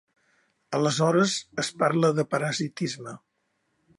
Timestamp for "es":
1.65-1.69